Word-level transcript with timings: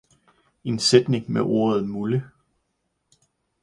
En 0.65 0.79
sætning 0.79 1.31
med 1.31 1.41
ordet 1.41 1.89
mulle. 1.89 2.29